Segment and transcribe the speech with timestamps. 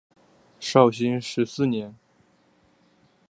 [0.59, 1.93] 绍兴十四年。